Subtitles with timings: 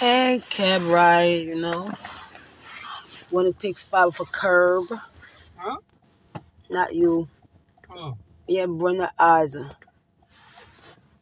[0.00, 1.92] Hey, cab ride, you know.
[3.30, 4.86] Want to take five for curb?
[5.54, 5.76] Huh?
[6.70, 7.28] Not you.
[7.94, 8.16] Oh.
[8.48, 9.58] Yeah, Brenda eyes.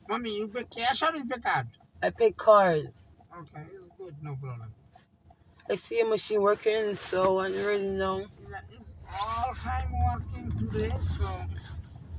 [0.09, 1.67] Mommy, you pay cash or you pay card?
[2.01, 2.93] I pay card.
[3.37, 4.73] Okay, it's good, no problem.
[5.69, 8.27] I see a machine working, so I already know.
[8.49, 11.29] Yeah, it's all time working today, so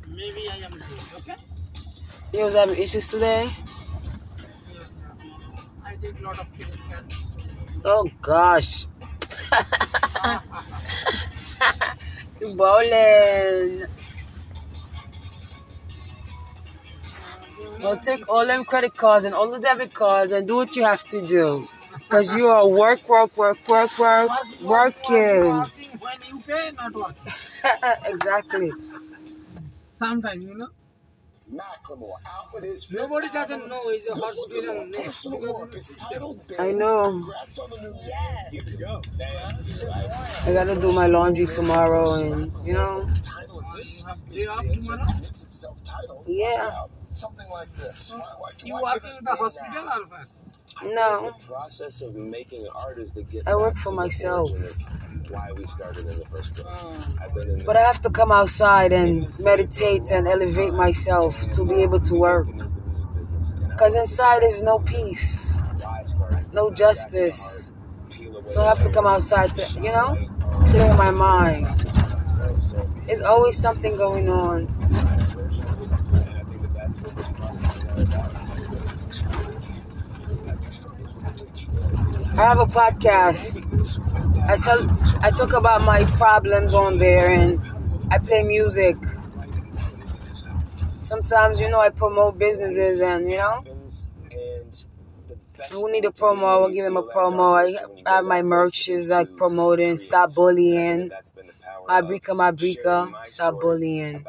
[0.10, 1.36] maybe I am late, okay?
[2.34, 3.50] You was having issues today?
[5.89, 6.45] I take lot of.
[7.84, 8.85] Oh gosh.
[12.55, 13.85] bowling.
[17.81, 20.83] Well, take all them credit cards and all the debit cards and do what you
[20.83, 21.67] have to do.
[21.94, 24.30] Because you are work, work, work, work, work,
[24.61, 25.58] working.
[25.58, 27.33] Working when you pay, not working.
[28.05, 28.71] exactly.
[29.97, 30.67] Sometimes, you know.
[31.53, 36.39] Macklemore out with his Nobody doesn't know he's a hospital next because it's system.
[36.59, 37.09] I know.
[37.12, 37.94] Congrats on the new
[38.52, 39.02] Here we go.
[40.45, 44.30] I gotta do my laundry tomorrow and, you know, The title of this You have
[44.30, 45.11] day off stanza tomorrow?
[45.14, 46.23] commits itself title.
[46.27, 46.86] yeah.
[47.16, 48.14] Something like this.
[48.64, 50.25] You work in the hospital now?
[50.81, 50.95] Or what?
[50.95, 51.34] No.
[51.39, 54.52] The process of making art is the get I work for myself.
[55.30, 56.66] Why we started in the first place.
[56.66, 57.22] Mm.
[57.22, 61.66] I've been in But I have to come outside and meditate and elevate myself to
[61.66, 62.48] be able to work.
[62.48, 66.70] There's the music business, and I Because inside is no peace, why I started no
[66.70, 67.73] back in the justice.
[67.73, 71.11] art, peel away So I have to come outside to, you know, um, clear my
[71.11, 71.64] mind.
[71.64, 72.88] myself.
[73.06, 74.66] There's always something going on.
[74.66, 78.33] my version of it, and I think that that's what this process is all about.
[82.40, 83.52] I have a podcast.
[84.48, 84.80] I tell,
[85.22, 87.59] I talk about my problems on there and
[88.09, 88.95] I play music.
[91.02, 93.66] Sometimes, you know, I promote businesses and, you know,
[95.72, 97.58] who need a promo, I will give them a promo.
[98.06, 101.10] I, have my that merch is like promoting, stop bullying.
[101.10, 104.26] that that's been the power My of Brika, my Brika, stop bullying.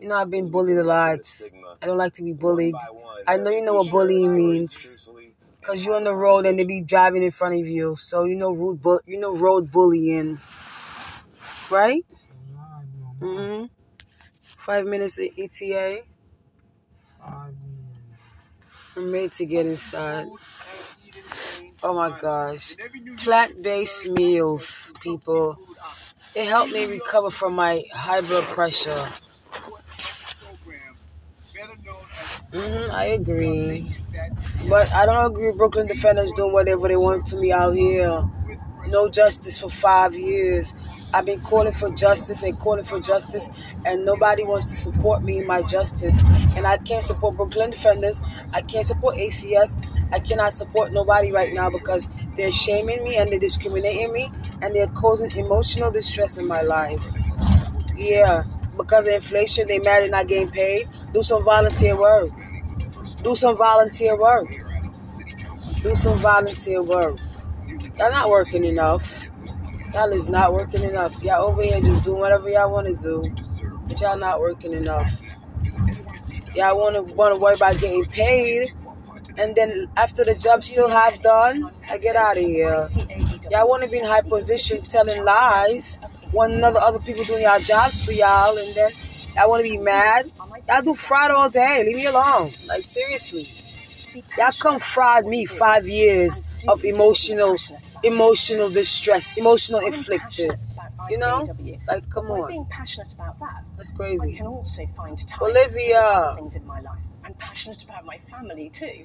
[0.00, 1.20] You know, I've been bullied a lot.
[1.82, 2.74] I don't like to be bullied.
[3.26, 4.95] I know you know what bullying means.
[5.66, 8.36] Cause you're on the road and they be driving in front of you, so you
[8.36, 10.38] know road bu- you know road bullying,
[11.70, 12.04] right?
[12.10, 12.82] Yeah, I
[13.24, 13.60] know.
[13.60, 13.66] hmm
[14.42, 16.02] Five minutes at ETA.
[18.96, 20.26] I'm ready to get inside.
[21.82, 22.76] Oh my gosh,
[23.18, 25.58] plant-based meals, people.
[26.34, 29.08] It helped me recover from my high blood pressure.
[32.52, 33.90] Hmm I agree,
[34.68, 35.48] but I don't agree.
[35.48, 38.24] with Brooklyn defenders doing whatever they want to me out here.
[38.88, 40.72] No justice for five years.
[41.14, 43.48] I've been calling for justice and calling for justice,
[43.84, 46.20] and nobody wants to support me in my justice.
[46.56, 48.20] And I can't support Brooklyn defenders.
[48.52, 49.78] I can't support ACS.
[50.12, 54.30] I cannot support nobody right now because they're shaming me and they're discriminating me
[54.62, 57.00] and they're causing emotional distress in my life.
[57.96, 58.44] Yeah,
[58.76, 60.88] because of inflation, they mad and not getting paid.
[61.14, 62.28] Do some volunteer work.
[63.22, 64.48] Do some volunteer work.
[65.82, 67.18] Do some volunteer work.
[67.98, 69.30] Y'all not working enough.
[69.94, 71.22] Y'all is not working enough.
[71.22, 73.34] Y'all over here just doing whatever y'all want to do,
[73.88, 75.10] but y'all not working enough.
[76.54, 78.72] Y'all want to want to worry about getting paid,
[79.38, 82.88] and then after the job still half done, I get out of here.
[83.50, 85.98] Y'all want to be in high position telling lies,
[86.32, 88.90] one another other people doing y'all jobs for y'all, and then
[89.34, 90.30] y'all want to be mad.
[90.68, 91.84] Y'all do fraud all day.
[91.84, 92.50] Leave me alone.
[92.68, 93.48] Like seriously.
[94.38, 97.56] Y'all come fraud me five years of emotional
[98.02, 100.58] emotional distress, emotional inflicted.
[101.10, 101.46] You know?
[101.86, 102.48] Like come on.
[102.48, 104.32] being passionate about that, That's I crazy.
[104.34, 106.34] can also find time Olivia.
[106.36, 106.98] things in my life.
[107.24, 109.04] I'm passionate about my family too,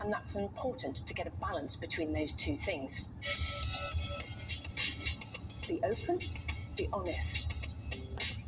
[0.00, 3.08] and that's important to get a balance between those two things.
[5.68, 6.18] Be open,
[6.82, 7.52] be honest,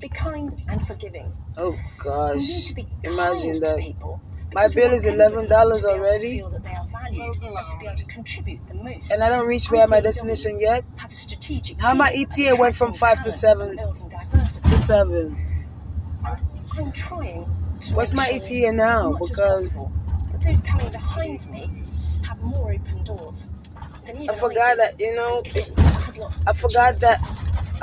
[0.01, 1.33] be kind and forgiving.
[1.57, 2.65] Oh You need gosh.
[2.67, 3.77] to be Imagine kind that.
[3.77, 4.21] to people.
[4.53, 6.33] My bill is $11 to be already.
[6.39, 9.11] Feel that they are valued and to be able to contribute the most.
[9.13, 10.85] And I don't reach where my destination yet.
[10.97, 14.69] has a strategic How my ETA went from five to seven and building diversity.
[14.71, 15.37] to seven.
[16.25, 17.47] I'm trying
[17.81, 19.13] to What's my ETA now?
[19.13, 19.79] Because
[20.45, 21.71] those coming behind me
[22.23, 23.49] have more open doors.
[24.29, 25.39] I forgot that you know.
[25.39, 27.21] And It's, Clinton had lots of I forgot that.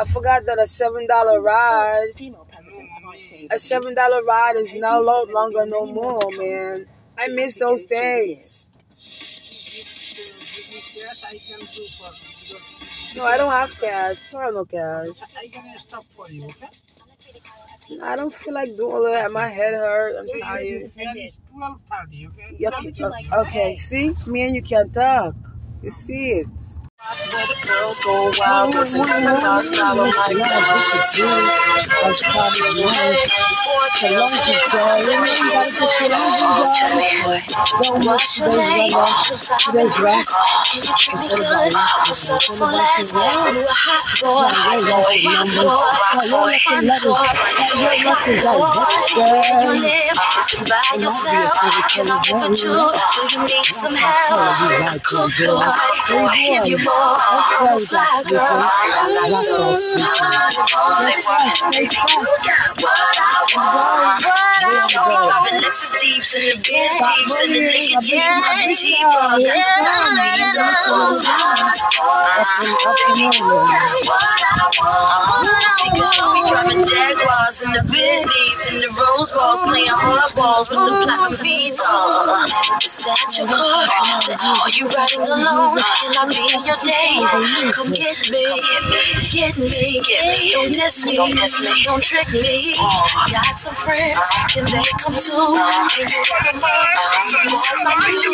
[0.01, 3.47] I forgot that a seven dollar ride, Female president of ICAW.
[3.51, 6.87] a seven dollar ride is no longer no more, man.
[7.15, 8.71] I miss those days.
[8.97, 12.09] Give me cash, I can do for
[12.49, 14.23] because No, I don't have cash.
[14.29, 15.07] I don't have no cash.
[15.37, 18.01] I can stop for you, okay?
[18.01, 19.31] I don't feel like doing all of that.
[19.31, 20.15] My head hurt.
[20.17, 20.81] I'm tired.
[21.15, 22.67] Is 12.30, okay?
[22.89, 24.15] Okay, okay, see?
[24.25, 25.35] Me and you can talk.
[25.83, 26.80] You see it.
[27.01, 29.03] Girls go wild, doesn't
[29.41, 30.01] my style.
[30.01, 30.13] I'm.
[30.13, 34.37] So long as you you Don't
[52.11, 52.37] you're
[54.81, 55.43] a you?
[56.07, 56.90] Do you you.
[56.91, 58.41] I'm a fly girl.
[58.41, 59.81] What I want.
[62.81, 64.21] What I want.
[64.91, 68.39] Dropping Lexus Jeeps and the Benz Jeeps and the Lincoln Jeeps.
[68.39, 69.07] Nothing cheaper.
[69.07, 69.71] Got
[72.61, 72.75] You
[73.21, 73.39] got
[74.05, 75.71] what I want.
[75.81, 80.79] Can show me driving Jaguars and the Bentleys and the Rolls Royce playing hardballs with
[80.79, 82.49] the platinum beads on.
[82.85, 83.89] Is that your car?
[84.61, 85.77] Are you riding alone?
[85.99, 87.21] Can I be your day?
[87.71, 88.45] Come get me,
[89.31, 90.51] get me, get me.
[90.51, 92.75] Don't diss me, don't diss me, don't trick me.
[92.77, 93.05] Oh.
[93.31, 94.19] Got some friends,
[94.49, 95.31] can they come too?
[95.31, 96.71] Can you hook them up?
[97.21, 98.33] Some boys like you.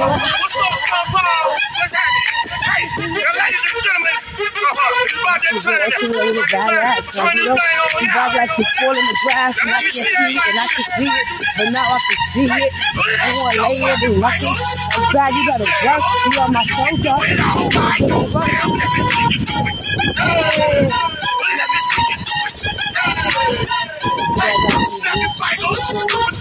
[0.00, 1.46] What's up, Star Paul?
[1.50, 2.50] What's happening?
[2.60, 5.80] Hey, now, ladies and gentlemen, it's about that time.
[5.80, 7.16] That's the way the guy acts.
[7.16, 7.56] Like, you know,
[8.00, 10.66] he about like to fall in the grass and I can see it and I
[10.68, 11.26] can see it,
[11.56, 12.72] but now I can see it.
[13.20, 14.56] I want to lay there and nothing.
[14.96, 16.02] I'm glad you got to work.
[16.34, 17.16] You on my shoulder.
[24.90, 25.72] Snap your fingers,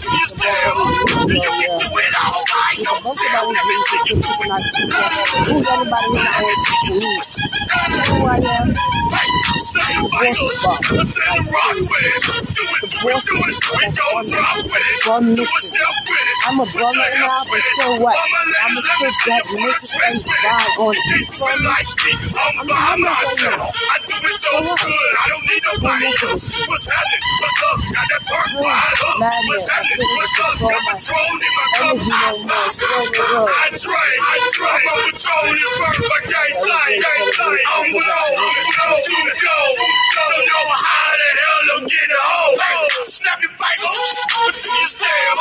[0.01, 0.75] through your style.
[1.29, 3.47] You can do it all by yourself.
[3.53, 4.51] Let me see you do it.
[5.47, 6.99] Who's everybody in the school?
[8.09, 8.67] Who I am?
[8.73, 8.83] The
[11.53, 12.23] rock with it.
[12.25, 13.95] Do it, do it, do it.
[13.95, 15.35] Don't drop it.
[15.35, 16.18] Do a step with it.
[16.49, 18.17] I'm a brother now, but so what?
[18.17, 21.05] I'm a kid that makes and die on it.
[21.13, 23.69] People like me, I'm by myself.
[23.69, 26.49] I do it so good, I don't need nobody else.
[26.65, 27.21] What's happening?
[27.37, 27.77] What's up?
[27.85, 29.21] Got that perk wide up.
[29.21, 30.09] What's happening?
[30.09, 30.57] What's up?
[30.57, 32.01] Got Patron in my cup.
[32.17, 34.73] Ah, I drink, I drink.
[34.73, 36.97] I'm on Patron in Burke, but can't play.
[36.97, 39.61] I'm low, I'm to the go.
[40.19, 42.59] Don't know how the hell I'm getting home.
[43.07, 45.35] Snap your fingers, put through your stem.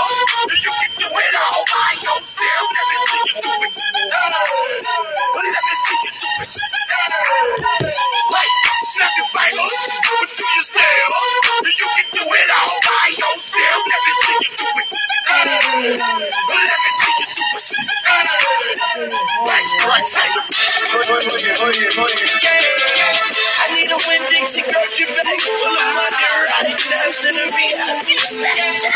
[0.55, 2.67] You can do it all by yourself.
[2.77, 3.73] Let me see you do it.
[3.75, 6.55] But let me see you do it.
[8.31, 8.53] Wait,
[8.87, 11.11] snap your fingers, put through your stem.
[11.67, 13.83] You can do it all by yourself.
[13.91, 14.89] Let me see you do it.
[14.91, 17.38] Let me see you do it.
[19.59, 19.67] I
[23.75, 26.27] need a Winn Dixie grocery bag full of money.
[26.47, 28.93] Riding down to the VIP section.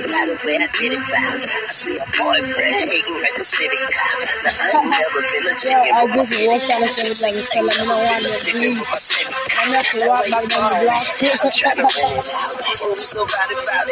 [0.00, 1.40] Got a way I did it foul.
[1.44, 3.76] I see a boyfriend at the city.
[3.76, 7.76] Now I've never been a chicken, I just walked out of feelings Seven Eleven telling
[7.76, 8.78] me no one to chicken, leave.
[8.80, 11.04] but my city I'm not to walk back down the block.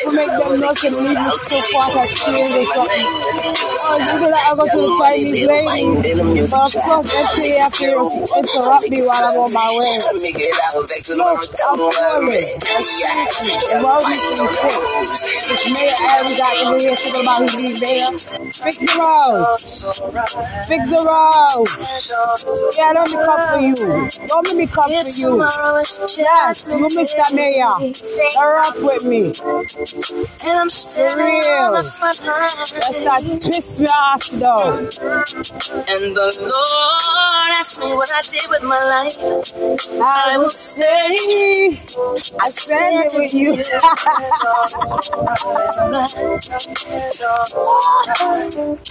[0.03, 3.07] to make them know to leave me so far to change or something.
[3.85, 5.69] Oh, you know that I go to the Chinese lady.
[6.51, 7.89] But of course, FTA have to
[8.41, 9.95] interrupt me while I'm on my way.
[11.17, 12.45] Look, I'm sorry.
[13.71, 14.57] The road needs to be
[15.75, 15.90] fixed.
[15.91, 18.13] This mayor got over here talking about his leave there.
[18.13, 19.59] Fix the road.
[20.71, 21.67] Fix the road.
[22.79, 23.75] Yeah, don't me come for you.
[24.29, 25.39] Don't make me come for you.
[26.15, 27.35] Yes, you Mr.
[27.35, 27.75] Mayor.
[28.39, 29.35] You're up with me.
[30.47, 31.75] And I'm still For real.
[31.75, 32.55] on the front line.
[32.71, 34.79] That's that piss me off though.
[35.91, 39.17] And the Lord asked me what I did with my life.
[40.01, 41.81] I will say
[42.39, 43.59] I spend it with you.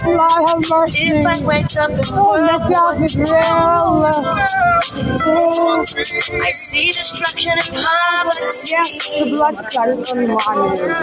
[0.05, 1.08] Lord have mercy.
[1.10, 4.05] If I wake up and Oh Let's y'all.
[6.41, 8.46] I see destruction and poverty.
[8.69, 10.96] Yes, the blood clot is out the hospital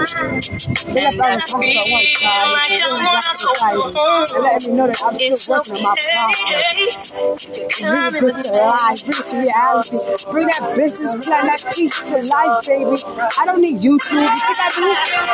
[1.82, 2.54] one time.
[2.64, 3.92] They went back to society.
[4.32, 6.46] They let me know that I'm still working on my problem.
[8.20, 9.98] Bring it to life, bring it to reality.
[10.30, 12.96] Bring that business, bring that peace to life, baby.
[13.38, 14.20] I don't need YouTube.
[14.20, 14.84] You think I do?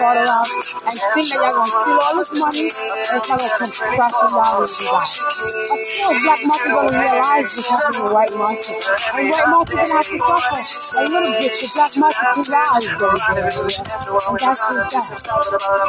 [0.01, 3.37] and thought around and think that y'all gonna steal all this money and gonna come
[3.37, 4.81] crashing down on you guys.
[4.81, 5.21] Of course,
[6.25, 8.81] black market gonna realize what's happening in white market.
[8.81, 11.53] And white market gonna have to suffer a little bit.
[11.53, 13.21] The black market can rise, baby.
[13.21, 15.13] And that's just that.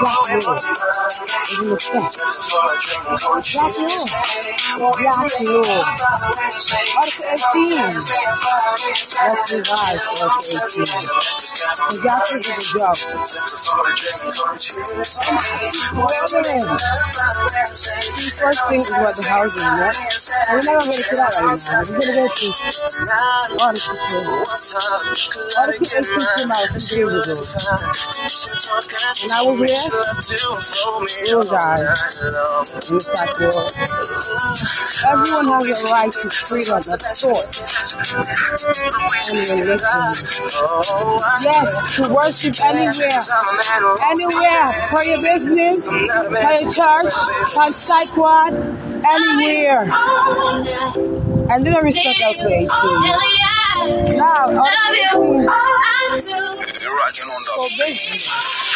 [0.02, 2.20] Black rule is in effect.
[3.48, 4.04] Black rule.
[4.92, 5.72] Black rule.
[6.92, 7.80] Article 18.
[9.22, 11.00] Let's revise Article 18.
[11.92, 13.00] Injustice is a joke.
[13.12, 13.96] Women.
[13.96, 14.01] The
[18.42, 19.94] first thing is what the housing, yeah?
[20.50, 21.86] And we're not gonna get to that right now.
[21.86, 22.66] We're gonna get to
[23.62, 24.42] Article 2.
[25.62, 27.38] Article 18 came out two days ago.
[29.22, 29.78] And I was here.
[31.30, 31.78] It was I.
[31.78, 33.70] In the fact world.
[35.06, 37.46] Everyone has a right to freedom of thought
[39.30, 39.78] and religion.
[41.42, 43.22] Yes, to worship anywhere.
[44.00, 44.68] Anywhere.
[44.88, 47.14] For your business, for your church,
[47.54, 49.88] for psych ward, anywhere.
[51.50, 52.66] And then I respect that way.
[54.16, 55.46] Now, Article 18
[57.62, 58.74] for business.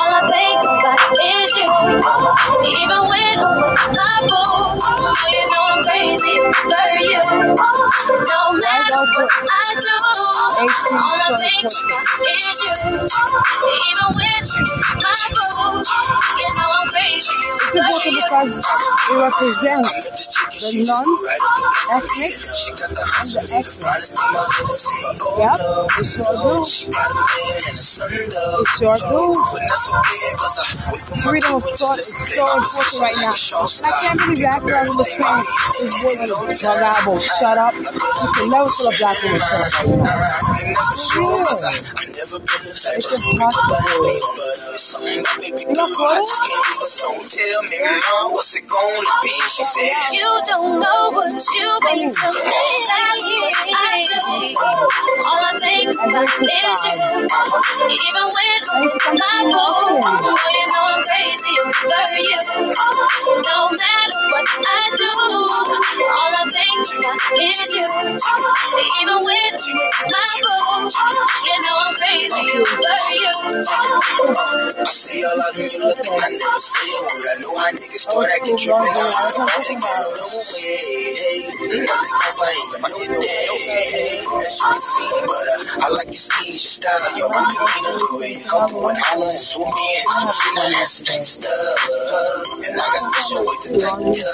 [0.00, 1.68] All I think about is you.
[2.80, 4.82] Even when I move,
[5.32, 6.36] you know I'm crazy
[8.92, 9.94] I do,
[10.98, 11.70] all I about
[12.26, 12.74] is you.
[13.86, 14.42] Even when
[15.06, 16.90] I move, you know I'm
[17.28, 18.22] crazy It's for important you.
[18.22, 18.56] because
[19.10, 19.90] it represents
[20.60, 22.32] the non-ethnic
[22.84, 23.66] and the ethnic.
[25.38, 25.56] Yep,
[26.00, 26.64] it sure do.
[27.68, 29.22] It sure do.
[31.22, 33.34] Freedom of thought is so important right now.
[33.34, 35.44] I can't believe that black woman saying
[35.86, 37.74] is woman Bravo, shut up.
[37.74, 40.00] You can never tell a black woman shut up.
[42.92, 43.76] It's just possible.
[45.68, 46.26] You know what?
[47.10, 47.78] Tell me,
[48.30, 49.28] what's it gonna be?
[49.28, 50.14] She said.
[50.14, 52.62] You don't know what you've been to me.
[53.74, 54.22] I do.
[55.26, 56.94] All I think about is you.
[57.90, 58.62] Even when
[59.18, 62.40] I move, you know I'm crazy over you.
[63.42, 67.86] No matter what I do, all I think about is you.
[69.02, 70.94] Even when I move,
[71.42, 73.34] you know I'm crazy over you.
[74.78, 77.26] I see all of you look at I never say word.
[77.32, 78.06] I know how niggas
[78.60, 78.94] tripping.
[78.94, 80.76] I heard about they go no way.
[81.16, 81.40] Hey,
[81.80, 83.46] nothing come for ain't but no day.
[83.56, 87.58] Hey, as you can see, but uh, I like your steez, your style, your really
[87.58, 88.34] mean a little way.
[88.48, 90.06] Come through and holler and swoop me in.
[90.20, 91.52] You know that's gangsta.
[91.52, 94.32] And I got special ways to thank ya.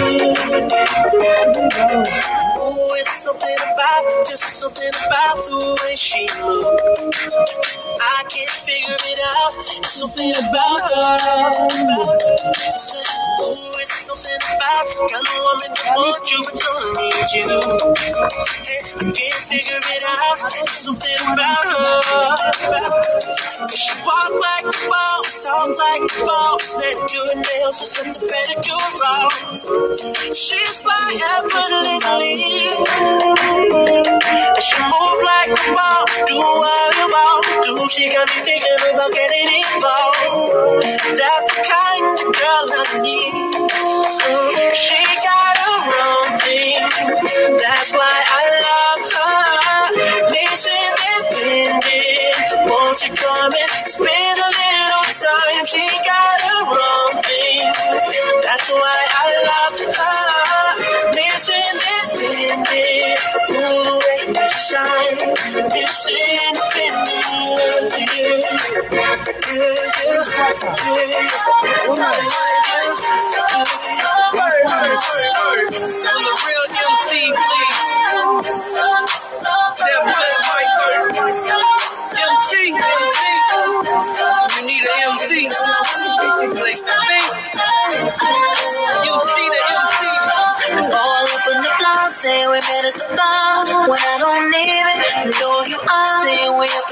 [1.27, 6.81] Ooh, it's something about, just something about the way she moves.
[7.99, 9.53] I can't figure it out.
[9.77, 11.19] It's something about her.
[13.43, 17.51] Ooh, it's something about the kind woman that wants you but don't need you.
[19.03, 20.39] You can't figure it out.
[20.63, 22.47] It's something about her.
[23.75, 26.73] She walk like a boss, talk like a boss.
[26.73, 29.35] Manicure nails, just set the pedicure off.
[30.35, 32.33] She's fly effortlessly.
[34.61, 37.89] She move like a boss, do what you boss do.
[37.89, 40.83] She got me thinking about getting involved.
[41.19, 43.53] That's the kind of girl I need.
[44.75, 46.79] She got her own thing.
[47.59, 50.31] That's why I love her.
[50.31, 51.85] Miss Independent.
[52.69, 55.65] Won't you come and spend a little time?
[55.65, 57.67] She got her own thing.
[58.43, 59.26] That's why I
[64.69, 65.69] me shine.
[65.73, 67.07] Miss Independent.
[69.47, 72.27] Yeah, yeah, yeah, yeah.
[76.45, 77.26] real MC,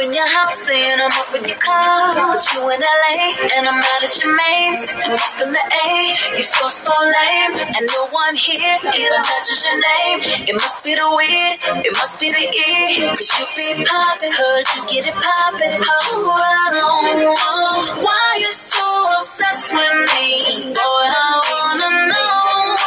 [0.06, 2.14] in your house, saying I'm up in your car.
[2.14, 3.18] But you in LA,
[3.58, 4.86] and I'm out at your mains.
[5.02, 5.90] I'm up in the A,
[6.38, 7.58] you so so lame.
[7.74, 10.18] And no one here even mentions your name.
[10.46, 13.10] It must be the weed, it must be the E.
[13.18, 15.74] Cause you be poppin', heard you get it poppin'.
[15.74, 18.86] Oh, I don't know why you're so
[19.18, 20.70] obsessed with me.
[20.70, 22.78] Boy, I wanna know.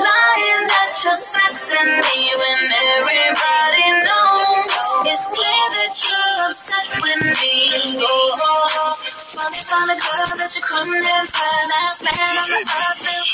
[0.00, 2.60] Lying that you're sexing me when
[2.96, 4.72] everybody knows.
[5.12, 5.53] It's clear
[5.94, 7.70] you're upset with me.
[8.02, 8.34] Oh,
[9.94, 12.02] girl that you couldn't impress.
[12.02, 12.10] The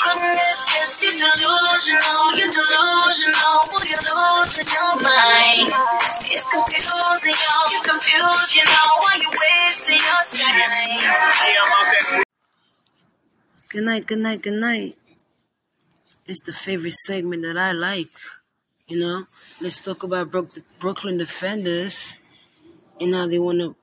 [0.05, 1.01] couldn't this.
[1.01, 3.57] You're delusional, you're delusional.
[3.81, 4.05] You're
[4.69, 5.73] your mind.
[6.29, 7.53] It's confusing, yo.
[7.73, 8.89] You're confused, you know.
[9.01, 11.01] Why you wasting your time?
[13.69, 14.97] Good night, good night, good night.
[16.27, 18.09] It's the favorite segment that I like.
[18.87, 19.25] You know,
[19.61, 22.17] let's talk about Brook- Brooklyn defenders
[23.01, 23.75] and now they want to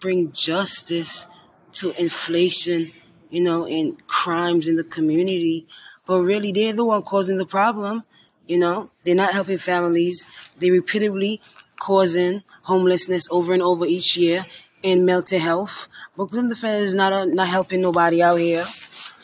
[0.00, 1.28] bring justice
[1.74, 2.92] to inflation,
[3.30, 5.66] you know, and crimes in the community.
[6.06, 8.02] But really, they're the one causing the problem.
[8.46, 10.26] You know, they're not helping families.
[10.58, 11.40] They're repeatedly
[11.78, 14.44] causing homelessness over and over each year
[14.82, 15.88] and mental health.
[16.16, 18.66] Brooklyn defenders is not uh, not helping nobody out here.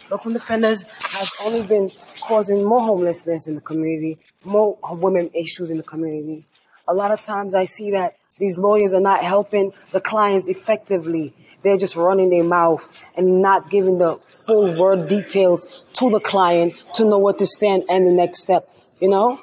[0.09, 1.91] Brooklyn defenders has only been
[2.23, 6.47] causing more homelessness in the community, more women issues in the community.
[6.87, 11.35] A lot of times I see that these lawyers are not helping the clients effectively.
[11.62, 16.74] They're just running their mouth and not giving the full word details to the client
[16.94, 18.68] to know what to stand and the next step.
[19.01, 19.40] You know?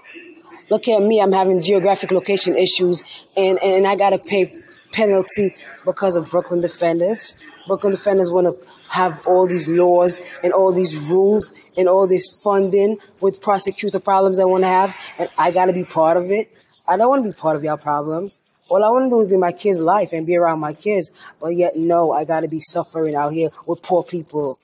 [0.70, 3.04] Look at me, I'm having geographic location issues
[3.38, 4.56] and, and I gotta pay
[4.92, 7.46] penalty because of Brooklyn defenders.
[7.68, 12.42] Brooklyn defenders want to have all these laws and all these rules and all this
[12.44, 16.32] funding with prosecutor problems I want to have, and I got to be part of
[16.32, 16.52] it.
[16.88, 18.30] I don't want to be part of your problem.
[18.70, 21.12] All I want to do is be my kids' life and be around my kids.
[21.40, 24.58] But yet, no, I got to be suffering out here with poor people.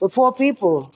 [0.00, 0.90] With poor people.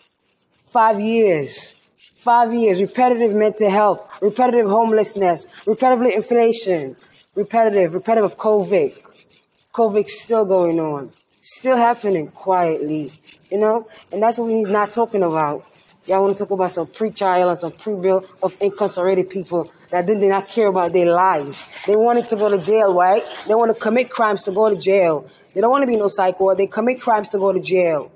[0.67, 1.73] Five years.
[1.97, 2.83] Five years.
[2.83, 4.21] Repetitive mental health.
[4.21, 5.47] Repetitive homelessness.
[5.67, 6.97] Repetitive inflation.
[7.35, 7.95] Repetitive.
[7.95, 8.93] Repetitive of COVID.
[9.73, 11.11] COVID's still going on.
[11.41, 13.11] Still happening quietly.
[13.51, 13.89] You know?
[14.13, 15.65] And that's what we're not talking about.
[16.07, 20.19] Y'all want to talk about some pre-trial and some pre-bill of incarcerated people that did
[20.19, 21.85] not care about their lives.
[21.87, 23.23] They wanted to go to jail, right?
[23.49, 25.29] They want to commit crimes to go to jail.
[25.53, 26.55] They don't want to be no psycho.
[26.55, 28.13] They commit crimes to go to jail.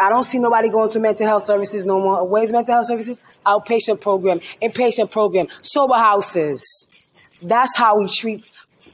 [0.00, 2.26] I don't see nobody going to mental health services no more.
[2.26, 3.22] Where's mental health services?
[3.44, 6.88] Outpatient program, inpatient program, sober houses.
[7.42, 8.50] That's how we treat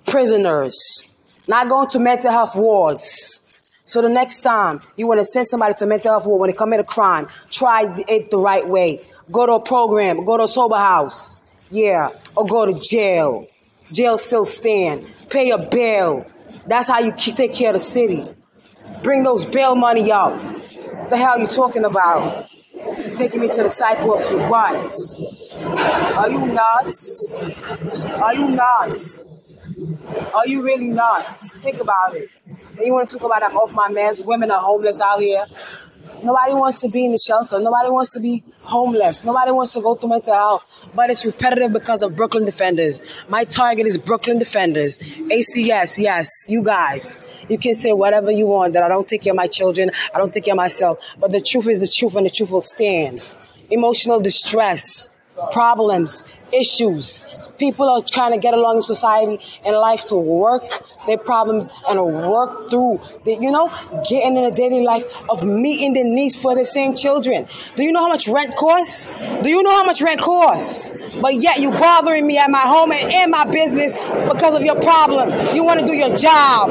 [0.06, 1.12] prisoners.
[1.48, 3.40] Not going to mental health wards.
[3.84, 6.56] So the next time you want to send somebody to mental health ward when they
[6.56, 9.00] commit a crime, try it the right way.
[9.30, 11.36] Go to a program, go to a sober house.
[11.70, 12.10] Yeah.
[12.36, 13.46] Or go to jail.
[13.92, 15.04] Jail still stand.
[15.30, 16.24] Pay your bail.
[16.66, 18.24] That's how you take care of the city.
[19.02, 20.40] Bring those bail money up.
[21.10, 22.50] The hell you talking about?
[22.72, 24.74] You taking me to the cycle for what?
[26.16, 27.34] Are you nuts?
[27.34, 29.20] Are you nuts?
[30.34, 31.56] Are you really nuts?
[31.56, 32.30] Think about it.
[32.82, 34.24] You want to talk about I'm off my meds.
[34.24, 35.46] Women are homeless out here.
[36.22, 37.58] Nobody wants to be in the shelter.
[37.60, 39.22] Nobody wants to be homeless.
[39.24, 40.64] Nobody wants to go through mental health.
[40.94, 43.02] But it's repetitive because of Brooklyn Defenders.
[43.28, 44.98] My target is Brooklyn Defenders.
[44.98, 47.20] ACS, yes, you guys.
[47.48, 50.18] You can say whatever you want that I don't take care of my children, I
[50.18, 50.98] don't take care of myself.
[51.18, 53.28] But the truth is the truth and the truth will stand.
[53.70, 55.10] Emotional distress.
[55.52, 57.26] problems, issues.
[57.58, 61.98] People are trying to get along in society and life to work their problems and
[62.04, 63.68] work through the, you know,
[64.08, 67.46] getting in the daily life of meeting the needs for the same children.
[67.76, 69.06] Do you know how much rent costs?
[69.42, 70.92] Do you know how much rent costs?
[71.20, 73.94] But yet you bothering me at my home and in my business
[74.28, 75.34] because of your problems.
[75.54, 76.70] You want to do your job.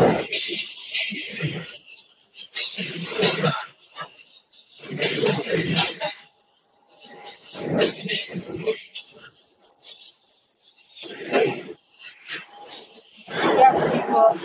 [13.28, 14.38] Yes, people.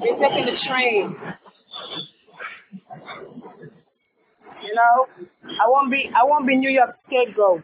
[0.00, 1.16] We're taking the train.
[4.64, 5.06] You know,
[5.60, 7.62] I won't be I won't be New York's scapegoat.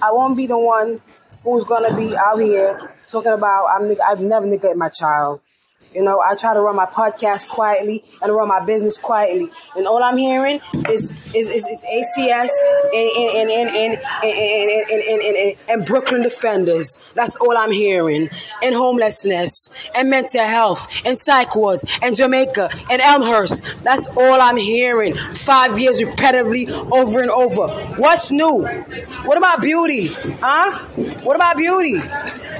[0.00, 1.00] I won't be the one
[1.44, 5.40] who's gonna be out here talking about I'm I've never neglected my child.
[5.94, 9.48] You know, I try to run my podcast quietly and run my business quietly.
[9.76, 12.50] And all I'm hearing is is, is, is ACS
[12.94, 16.98] and and and, and and, and, and, and, and Brooklyn Defenders.
[17.14, 18.30] That's all I'm hearing.
[18.62, 23.62] And homelessness and mental health and psych wards and Jamaica and Elmhurst.
[23.82, 25.14] That's all I'm hearing.
[25.14, 27.68] Five years repetitively over and over.
[27.96, 28.64] What's new?
[29.24, 30.06] What about beauty?
[30.40, 30.86] Huh?
[31.22, 31.98] What about beauty?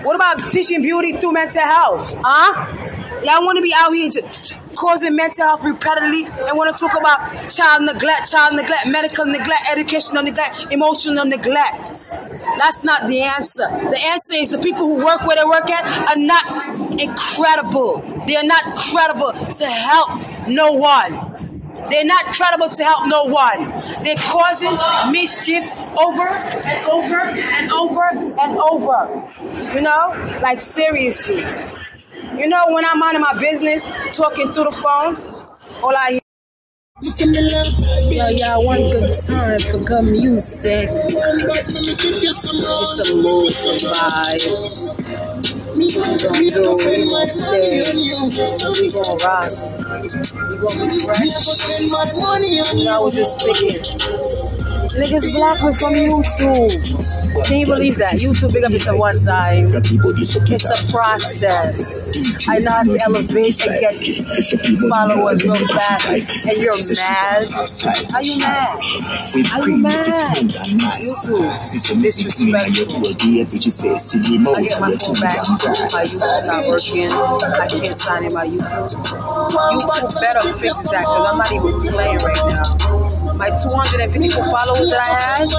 [0.03, 2.15] What about teaching beauty through mental health?
[2.23, 3.02] Huh?
[3.25, 6.99] Y'all want to be out here just causing mental health repetitively and want to talk
[6.99, 12.17] about child neglect, child neglect, medical neglect, educational neglect, emotional neglect.
[12.59, 13.69] That's not the answer.
[13.69, 18.03] The answer is the people who work where they work at are not incredible.
[18.27, 21.33] They are not credible to help no one.
[21.91, 23.71] They're not credible to help no one.
[24.03, 24.77] They're causing
[25.13, 25.63] mischief
[25.97, 29.75] over and over and over and over.
[29.75, 30.39] You know?
[30.43, 31.45] Like seriously.
[32.39, 35.17] You know, when I'm minding my business, talking through the phone,
[35.83, 36.21] all I hear.
[38.11, 40.89] Yo, y'all, one good time for good music.
[40.91, 42.45] It's
[43.01, 45.01] a mood, some vibes.
[45.77, 49.51] We gon' do, we gon' stay, we gon' rock,
[50.49, 51.31] we gon' be fresh.
[52.89, 53.77] I was just thinking,
[54.97, 57.45] niggas black me from YouTube.
[57.47, 58.13] Can you believe that?
[58.13, 59.71] YouTube big up is a one time.
[59.73, 62.13] It's a process.
[62.49, 63.95] I know how to elevate and get
[64.89, 66.07] followers real fast.
[66.47, 67.49] And you're mad?
[68.15, 68.69] Are you mad?
[69.53, 70.37] Are you mad?
[71.03, 71.63] YouTube.
[73.49, 74.55] Disrespectful.
[74.55, 75.37] I get my phone back.
[75.93, 77.11] My YouTube not working.
[77.11, 79.07] I can't sign in my YouTube.
[79.73, 82.79] YouTube better fix that because I'm not even playing right now.
[83.43, 85.51] My 254 followers that I had,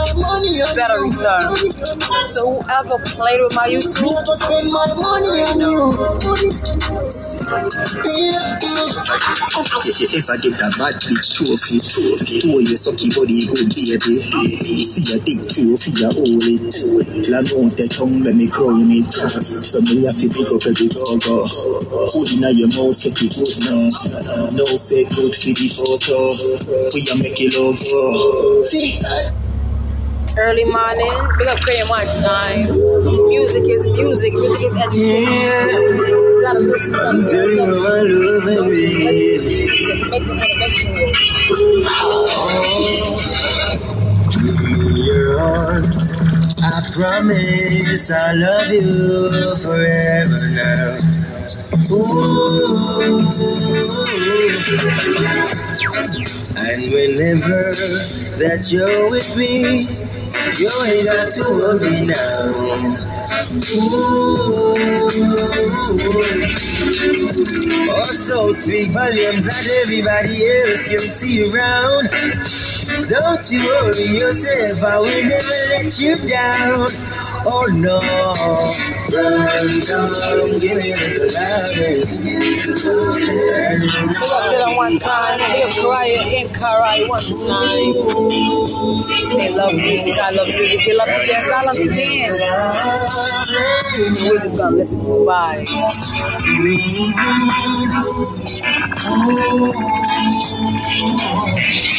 [0.72, 1.52] better return.
[2.32, 4.24] So whoever played with my YouTube,
[10.16, 14.88] If I get that bad bitch trophy, two years sucky body good baby.
[14.88, 16.72] See a dick trophy, I own it.
[17.28, 19.12] La don't take tongue, let me crown it.
[19.12, 21.52] So me have to pick up every go-go.
[22.16, 23.92] Put in your mouth, say it good now.
[24.56, 26.32] No say good for the photo.
[26.96, 27.44] We a make
[27.78, 29.00] See,
[30.38, 32.62] early morning, big up praying one time.
[33.28, 35.70] Music is music, music is education.
[35.98, 37.28] You gotta listen, you gotta listen.
[37.28, 41.08] Don't just listen to music, make the motivational.
[45.06, 45.86] You're on.
[46.64, 51.13] I promise I love you forever now.
[51.74, 53.18] Ooh.
[56.56, 57.74] And whenever
[58.38, 59.82] that you're with me,
[60.60, 62.54] you ain't got to worry now.
[63.74, 64.74] Ooh.
[67.90, 72.10] Also speak volumes that everybody else can see around.
[73.10, 76.88] Don't you worry yourself, I will never let you down.
[77.46, 78.00] Oh no,
[79.04, 79.12] up
[84.52, 85.42] to one time.
[85.42, 87.94] Up Karaya and Karai one time.
[89.38, 90.80] They love music, I love music.
[90.86, 92.40] They love to dance, I love to dance.
[94.22, 95.68] We're just gonna listen to the vibe.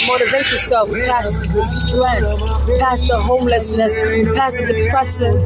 [0.06, 2.24] Motivate yourself past the stress,
[2.80, 3.92] past the homelessness,
[4.36, 5.36] past the depression.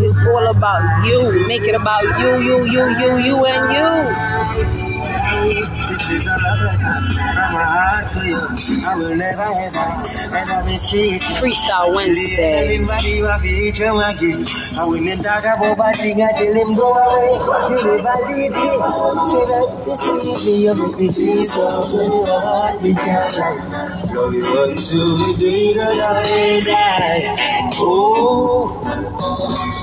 [0.00, 1.46] It's all about you.
[1.46, 3.86] Make it about you, you, you, you, you, and you.
[11.38, 12.78] Freestyle Wednesday.
[27.78, 29.82] Oh.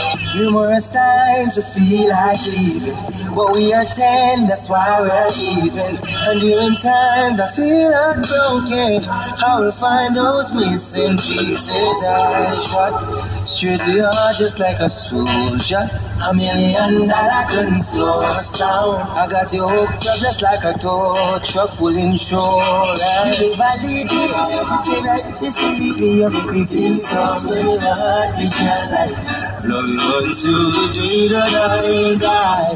[0.35, 2.95] Numerous times we feel like leaving,
[3.35, 5.97] but we are ten, that's why we're even.
[6.01, 11.71] And during times I feel heartbroken, I will find those missing pieces.
[11.73, 15.89] I shot straight to your heart just like a soldier.
[16.23, 19.01] A million dollar couldn't slow us down.
[19.17, 23.01] I got you hooked up just like a tow truck full insurance.
[23.03, 27.75] If I leave you, you stay right, just leave me, make me feel something in
[27.75, 29.41] the heart, you feel like.
[29.63, 32.75] Love you until the day that I die.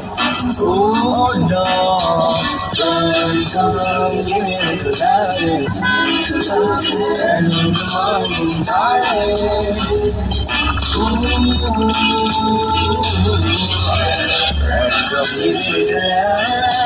[0.58, 1.64] Oh no,
[2.76, 3.76] girl, come
[4.26, 5.66] give me a little.
[7.28, 9.36] And in the morning, darling.
[10.96, 11.26] Ooh,
[14.66, 16.85] and the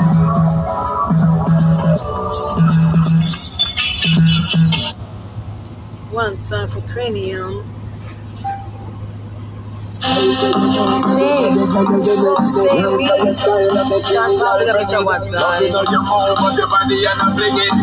[6.21, 7.65] One time for cranium.
[10.01, 11.49] Stay.
[11.97, 13.07] Stay me.
[14.05, 15.03] Sean Paul, look at Mr.
[15.03, 15.63] One time.
[15.63, 17.73] You know your mouth, but your body and I'm blinging.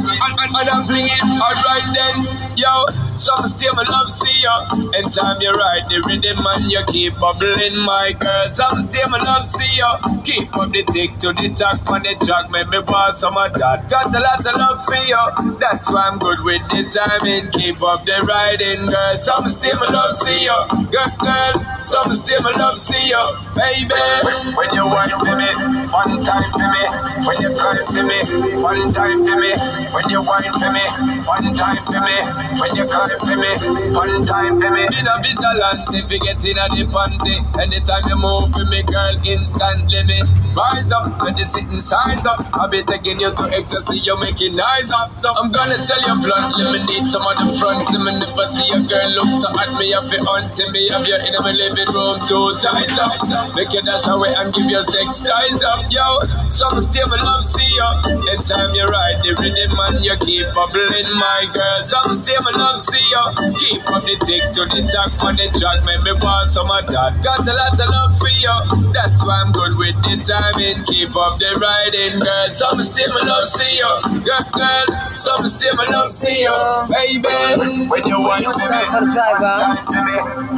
[1.43, 2.87] Alright then, yo.
[3.17, 4.67] Some stay my love, see ya.
[4.71, 8.51] And time you ride the rhythm and you keep bubbling, my girl.
[8.51, 9.99] Some stay my love, see ya.
[10.23, 12.51] Keep up the tick to the tack on the track.
[12.51, 13.89] Make me want some of that.
[13.89, 15.59] Got a lot of love for you.
[15.59, 17.51] That's why I'm good with the timing.
[17.53, 19.19] Keep up the riding, girl.
[19.19, 20.67] Some stay my love, see ya.
[20.91, 21.55] Girl, girl.
[21.83, 23.23] Some stay my love, see ya.
[23.55, 24.55] Baby.
[24.55, 25.49] When you want me,
[25.91, 26.85] one time for me.
[27.27, 28.19] When you cry to me,
[28.61, 29.53] one time for me.
[29.93, 30.85] When you whine for me,
[31.25, 32.17] one time for me.
[32.61, 33.51] When you cry for me,
[33.93, 34.83] one time for me.
[34.85, 37.37] In a vigilante, forget in a the panty.
[37.61, 40.23] Anytime you move for me, girl, instantly me
[40.59, 41.07] rise up.
[41.23, 45.11] When you sitting size up, I'll be taking you to ecstasy, you're making eyes up.
[45.21, 47.87] So I'm gonna tell you bluntly, me need some of the front.
[47.99, 50.89] Me never see a girl look so at me, I feel haunting me.
[50.91, 53.55] Have you in my living room, two ties up.
[53.55, 56.07] Make you dash away and give your sex ties up, yo.
[56.51, 58.01] Some stable love, see ya.
[58.09, 61.85] Anytime you ride the rhythm and you keep bubbling, my girl.
[61.85, 63.23] Some stable love, see ya.
[63.59, 66.87] Keep up the tick to the tack on the track, make me want some of
[66.89, 67.23] that.
[67.23, 68.57] Got a lot of love for you.
[68.93, 70.85] That's why I'm good with the timing.
[70.89, 72.49] Keep up the riding, girl.
[72.53, 74.01] Some stable love, see ya.
[74.25, 74.87] Girl, girl.
[75.15, 76.87] Some stable love, see ya.
[76.89, 77.87] Baby.
[77.89, 79.77] When you want One time for the driver.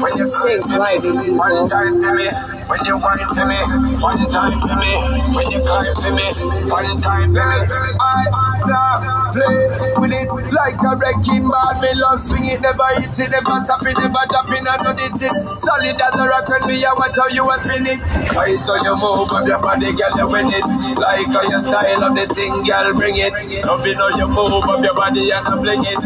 [0.01, 1.69] when you Safe driving, one people.
[1.69, 2.29] time to me,
[2.71, 3.59] when you want to me,
[4.01, 4.91] one time to me,
[5.35, 7.97] when you cry to me, one time to me.
[8.01, 11.75] I nah, play with it like a wrecking ball.
[11.81, 15.39] Me love swing it, never hit it, never stop it, never drop in no digits.
[15.63, 18.01] Solid as a rock when me, I watch how you a spin it.
[18.35, 20.67] Fight how you move up your body, girl, you win it.
[20.99, 23.33] Like how your style of the thing, girl, bring it.
[23.65, 26.03] Love it how you move up your body and I fling it.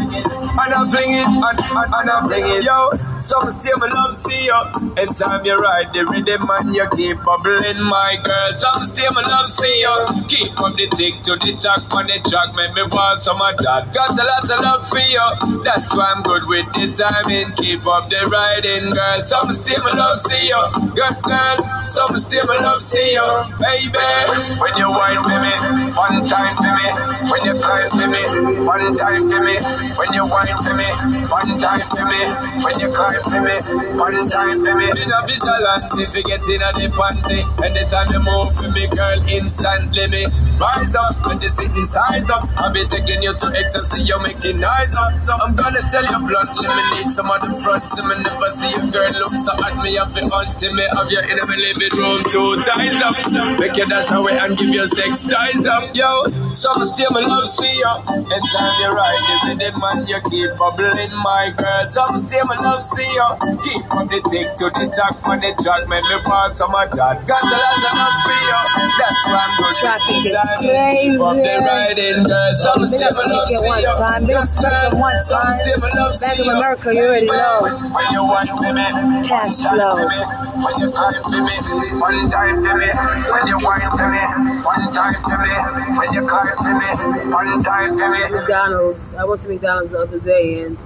[0.55, 2.63] And I fling it, and, and, and I fling it.
[2.63, 4.59] Yo, some stay my love, see you.
[4.95, 8.55] Anytime you ride the rhythm and you keep bubbling, my girl.
[8.55, 10.23] Some stay my love, see you.
[10.27, 13.57] Keep up the tick to the tack on the track, make me want some of
[13.57, 13.93] that.
[13.93, 15.63] Got a lot of love for you.
[15.63, 17.55] That's why I'm good with the timing.
[17.55, 19.23] Keep up the riding, girl.
[19.23, 20.61] Some stay my love, see you.
[20.93, 21.57] Girl, girl.
[21.87, 23.27] Some stay my love, see you.
[23.57, 24.59] Baby.
[24.59, 25.53] When you whine for me,
[25.95, 26.87] one time for me.
[27.31, 28.21] When you cry for me,
[28.65, 29.55] one time for me.
[29.95, 30.89] When you whine for me,
[31.31, 32.21] one time for me.
[32.63, 33.55] When you cry for me,
[33.95, 34.85] one time for me.
[34.91, 37.39] In a vigilante, forgetting a the panty.
[37.63, 40.25] Anytime you move for me, girl, instantly me
[40.59, 41.15] rise up.
[41.31, 45.13] and the sitting size up, I'll be taking you to ecstasy, you're making eyes up.
[45.23, 47.95] So I'm gonna tell you bluntly, me need some of the fronts.
[47.95, 50.85] Me never see a girl look so at me, I feel haunting me.
[50.95, 53.15] Have you in my living room, two ties up.
[53.59, 56.25] Make you dash away and give your sex ties up, yo.
[56.53, 57.99] Some stay my love see ya.
[58.07, 61.87] Anytime you ride the rhythm and you keep bubbling, my girl.
[61.89, 63.35] Some stay my love see ya.
[63.39, 66.91] Keep up the tick to the talk on the track, make me pass some of
[66.95, 67.25] that.
[67.27, 68.59] Got a lot of love for you.
[68.97, 71.17] That's why I'm going Traffic to is time crazy.
[71.17, 72.53] From the riding, girl.
[72.53, 73.97] Some Big stay up my love Ticket see one ya.
[73.97, 74.25] time.
[74.25, 75.53] Big up Spectrum one time.
[75.61, 76.47] stay my love Bank of.
[76.47, 77.61] America, you already know.
[77.61, 78.85] When you want to me,
[79.27, 79.95] Cash flow.
[79.95, 81.55] When you cry to me,
[81.99, 82.89] one time to me.
[83.31, 84.23] When you whine to me,
[84.63, 85.53] one time to me.
[85.97, 86.89] When you cry to me,
[87.31, 88.21] one time to me.
[88.29, 89.13] McDonald's.
[89.15, 90.77] I went to McDonald's the other day and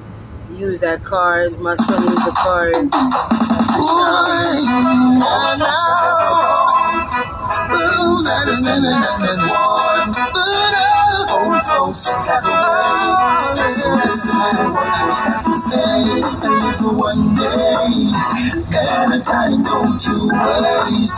[0.51, 1.59] used that card.
[1.59, 2.75] My son used the card.
[2.75, 2.89] to
[7.71, 8.19] Old
[11.67, 15.99] folks have a way, so listen to what I have to say.
[16.79, 18.11] For one day
[18.77, 21.13] at a time, go two ways.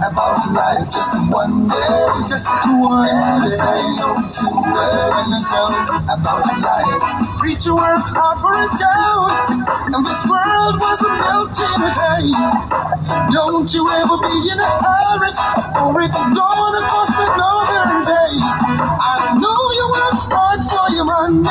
[0.00, 2.48] About life, just one day, just
[2.80, 5.52] one at a time, go two ways.
[6.08, 9.28] About life, preacher worked hard for his gown,
[9.92, 12.26] and this world in a day.
[13.36, 15.28] Don't you ever be in a hurry,
[15.76, 18.32] or it's gonna cost another day.
[18.96, 21.44] I know you work hard for your money.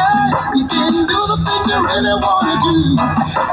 [0.57, 2.77] You can do the things you really wanna do.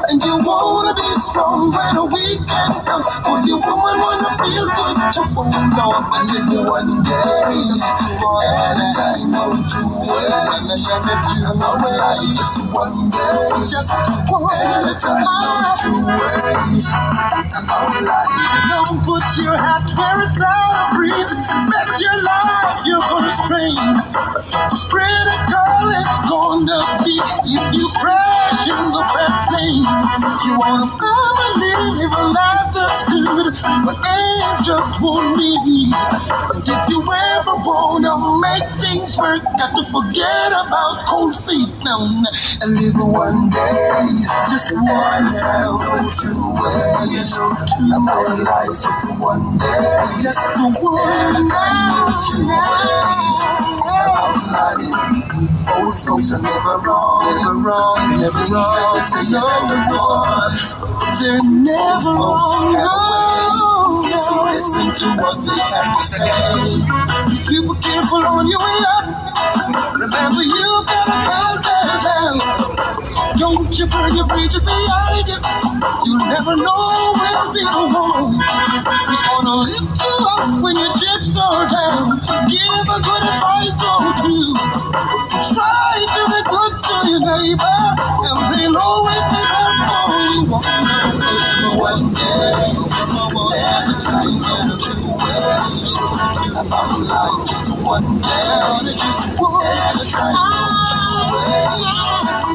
[0.08, 3.04] And you wanna be strong when the weekend comes.
[3.20, 7.52] Cause your woman wanna feel good to hold on and live one day.
[7.68, 10.88] Just at a time, no two ways.
[10.90, 13.48] I'm not life just one day.
[13.68, 13.90] Just
[14.30, 16.86] one at a time, no two ways.
[18.70, 21.32] Don't put your hat where it's out of reach.
[21.70, 23.76] Bet your life you're gonna strain.
[24.70, 29.86] Cause critical it's gonna be if you crash in the fast lane.
[30.46, 35.92] You want a family, live a life that's good, but age just won't be.
[36.54, 42.19] And if you ever wanna make things work, got to forget about cold feet now
[42.60, 44.24] and live one day.
[44.50, 47.32] Just one time, no two ways.
[47.36, 50.20] About life, just one day.
[50.20, 53.38] Just one time, no two ways.
[53.80, 54.92] About life,
[55.76, 58.94] old folks are never wrong, never wrong, never wrong.
[58.94, 60.52] They say never wrong.
[61.20, 63.30] They're never wrong.
[64.20, 66.28] So listen to what they have to say.
[67.32, 69.04] If you were careful on your way up,
[69.94, 71.50] remember you bow down.
[71.50, 71.59] Don't
[73.78, 75.38] you burn your bridges behind you.
[76.04, 81.36] You'll never know when'll be the one who's gonna lift you up when your chips
[81.38, 82.18] are down.
[82.50, 84.58] Give a good advice or two.
[85.54, 87.80] Try to be good to your neighbor,
[88.26, 90.42] and they'll always be there for you.
[91.78, 92.74] One day,
[93.54, 95.94] every time, in two ways.
[96.58, 101.09] About life, just one day, just one a time, in two.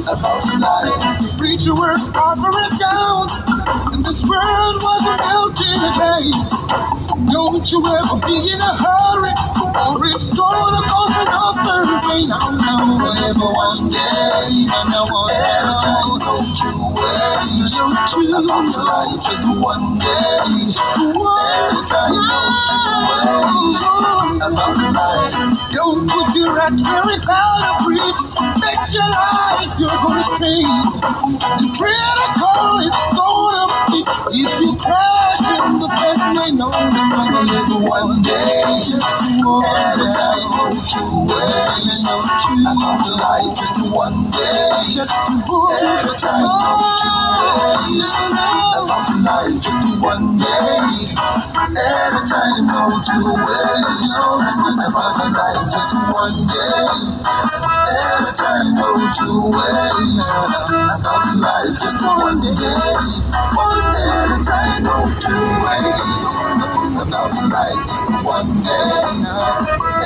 [0.08, 3.32] About life, preacher for his gowns,
[3.94, 5.54] and this world wasn't a
[5.96, 6.28] day.
[7.32, 9.32] Don't you ever be in a hurry,
[9.64, 12.26] or it's gonna cost another day.
[12.26, 14.92] Now, now, live one day, at
[15.64, 17.72] a time, go two ways.
[17.76, 20.52] About life, just one day, at
[21.56, 23.80] a time, go two ways.
[24.44, 28.22] About life, don't put your hat where it's out of reach.
[28.60, 29.36] Bet your life
[29.80, 31.45] you're gonna strain.
[31.46, 34.02] Critical it's gonna be
[34.34, 36.50] if you crash in the best way.
[36.50, 42.02] No, you're gonna live one day at a time, go two ways.
[42.02, 47.14] About life, just one day, just at a time, go two
[47.94, 48.10] ways.
[48.82, 54.18] About life, just one day at a time, no two ways.
[54.18, 56.90] About life, just one day
[57.86, 60.26] at a time, no two ways.
[60.96, 66.30] About life, just one day, one day at a time, no two ways.
[67.02, 68.70] About life, just one day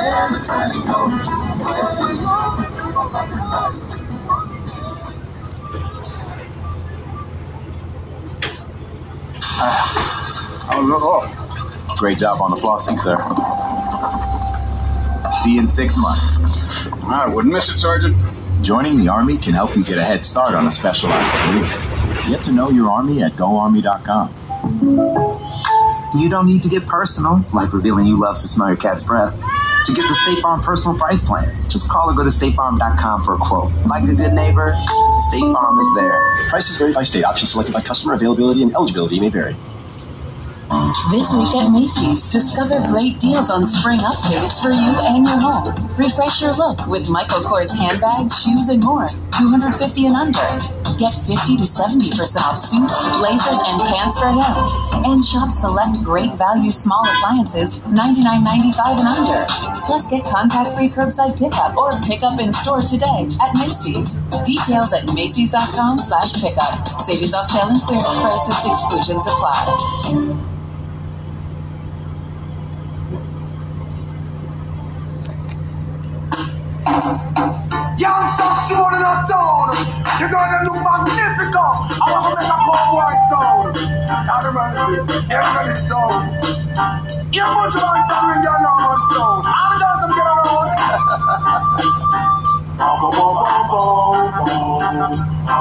[0.09, 2.33] at a time, no two ways.
[2.95, 5.09] About life, just one day.
[10.71, 10.99] Oh, no.
[11.01, 11.95] oh.
[11.97, 13.17] Great job on the flossing, sir.
[15.43, 16.37] See you in six months.
[17.03, 18.15] I wouldn't miss it, Sergeant.
[18.61, 21.63] Joining the Army can help you get a head start on a specialized career.
[22.27, 24.35] Get to know your Army at GoArmy.com.
[26.19, 29.33] You don't need to get personal, like revealing you love to smell your cat's breath.
[29.85, 33.35] To get the State Farm personal price plan, just call or go to statefarm.com for
[33.35, 33.71] a quote.
[33.85, 34.75] Like a good neighbor,
[35.29, 36.19] State Farm is there.
[36.49, 37.23] Prices vary by state.
[37.23, 39.55] Options selected by customer availability and eligibility may vary.
[40.69, 45.73] This week at Macy's, discover great deals on spring updates for you and your home.
[45.97, 49.07] Refresh your look with Michael Kors handbags, shoes, and more.
[49.33, 50.49] 250 and under.
[51.01, 55.05] Get 50 to 70% off suits, blazers, and pants for him.
[55.09, 59.45] And shop select great value small appliances, $99.95 and under.
[59.89, 64.21] Plus get contact-free curbside pickup or pickup in store today at Macy's.
[64.45, 66.87] Details at Macy's.com slash pickup.
[67.09, 70.58] Savings off sale and clearance prices, exclusions apply.
[77.98, 79.71] Youngsters strolling uptown.
[80.19, 81.56] You're gonna look magnificent.
[81.56, 83.77] I want to make a cowboy sound.
[84.29, 85.00] Out of mercy,
[85.31, 86.44] everybody down.
[87.33, 89.46] You put your mind down in your normal sound.
[89.46, 90.71] How does them get around?
[92.77, 93.12] Bum, bum.
[93.12, 93.35] Bum,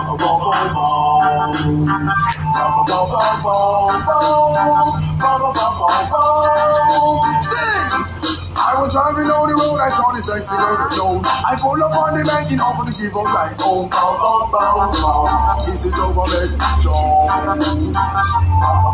[0.07, 1.87] bum, bum, bum, bum.
[2.55, 4.91] Bum, bum, bum, bum, bum, bum.
[5.21, 7.45] Bum, bum, bum, bum, bum.
[7.45, 8.08] Sing!
[8.59, 11.23] I was driving down the road, I saw the sexy girl alone.
[11.25, 13.89] I pulled up on the bank in offer to give a ride home.
[13.89, 15.59] Bow, bow, bow, bow.
[15.65, 17.27] This is over, make me strong.
[17.31, 17.55] Bow,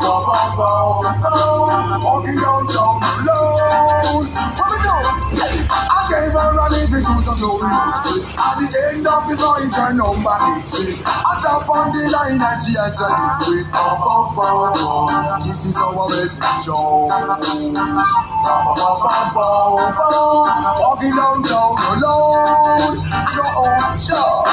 [0.01, 2.01] bow, bow, bow, bow.
[2.05, 4.29] Walking downtown alone.
[4.29, 7.65] What I gave to some glory.
[7.65, 10.37] At the end of the night, her number
[10.77, 15.39] is I tap on the line and she answered it with bow, bow, bow, bow.
[15.41, 17.09] This is how I make me strong.
[17.09, 20.77] Bow, bow, bow, bow, bow.
[20.77, 23.01] Walking downtown alone.
[23.33, 24.45] Your own show.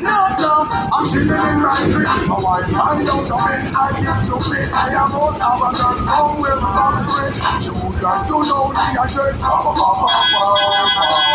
[0.00, 2.28] No, no, I'm sitting in my crib.
[2.28, 4.68] My wife find out the man I get so big.
[4.72, 7.38] I am most have a girl somewhere across the bridge.
[7.64, 9.40] She would like to know the address.
[9.40, 11.26] Ba, ba, ba, ba.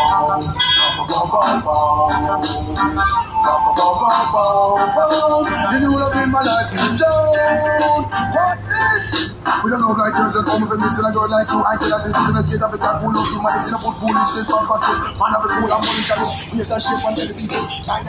[5.82, 8.06] The love in my life is down.
[8.32, 9.34] What's this?
[9.64, 11.62] We don't know like girls and come with a and a girl like you.
[11.62, 13.42] I tell her this is a kid of a girl who loves you.
[13.42, 15.00] Man, it's in a foolish shit on practice.
[15.20, 16.54] Man, have a and money challenge.
[16.54, 17.50] Yes, that shit girls and everything.
[17.52, 18.06] All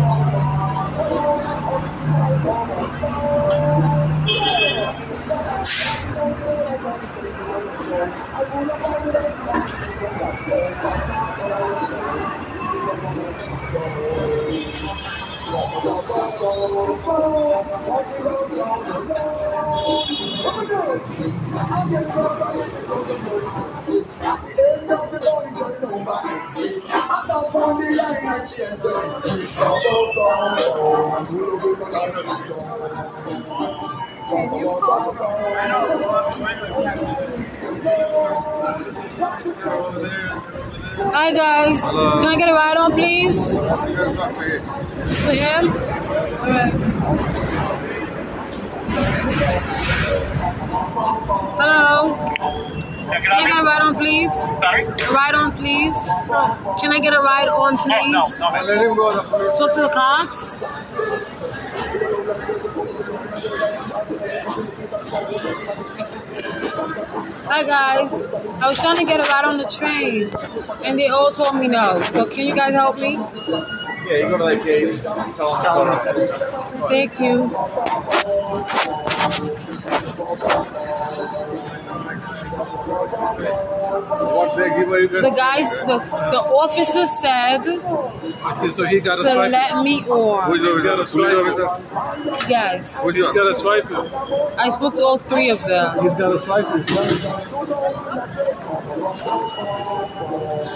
[41.27, 43.49] Hi guys, can I get a ride on please?
[43.51, 45.67] To him?
[46.39, 46.71] Alright.
[51.59, 52.15] Hello?
[53.11, 54.33] Can I get a ride on please?
[54.33, 54.85] Sorry?
[54.85, 55.97] A ride on please?
[56.79, 58.13] Can I get a ride on please?
[58.13, 58.61] no, no.
[58.63, 59.21] Let him go.
[59.21, 60.63] Talk to the cops?
[67.49, 68.11] Hi guys,
[68.61, 70.29] I was trying to get a ride on the train
[70.83, 72.01] and they all told me no.
[72.11, 73.13] So can you guys help me?
[73.13, 74.93] Yeah, you go to that gate.
[75.01, 75.33] Tell him.
[75.33, 75.97] Tell him.
[76.89, 77.51] Thank you.
[84.07, 85.21] What they give you?
[85.21, 85.97] The guys, the,
[86.31, 87.61] the officer said
[88.71, 89.51] So he got a to swipe.
[89.51, 90.51] let me on.
[90.51, 92.49] Who's the got a swipe?
[92.49, 93.03] Yes.
[93.13, 93.91] He's got a swipe.
[94.57, 96.01] I spoke to all three of them.
[96.03, 96.65] He's got a swipe.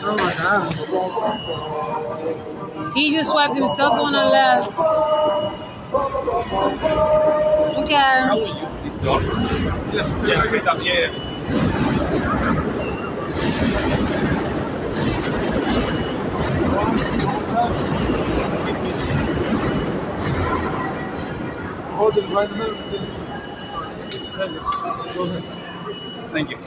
[0.04, 0.74] Oh my god.
[2.96, 4.72] He just swiped himself on the left.
[7.78, 8.28] Okay.
[9.94, 10.44] Yes, yeah,
[10.84, 12.81] yeah.
[21.98, 22.76] Hold it right there.
[25.14, 25.44] Go ahead.
[26.32, 26.58] Thank you.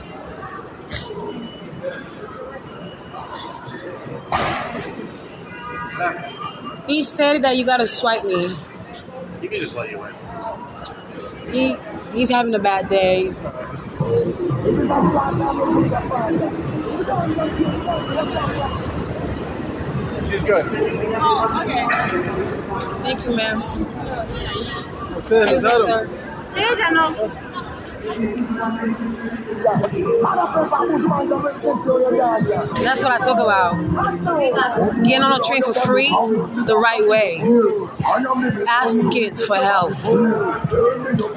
[6.87, 8.55] He said that you gotta swipe me.
[9.43, 10.15] You can just let you in.
[11.53, 11.77] He
[12.13, 13.33] he's having a bad day.
[14.65, 14.73] She's
[20.43, 20.65] good.
[21.21, 21.85] Oh, okay.
[23.03, 23.57] Thank you, ma'am.
[25.19, 26.09] Excuse me, sir.
[26.57, 27.11] Yeah, I know.
[32.85, 33.77] That's what I talk about.
[35.05, 37.41] Getting on a train for free the right way.
[38.67, 39.93] Asking for help.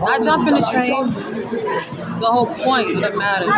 [0.02, 3.50] I jump in the train the whole point that matters.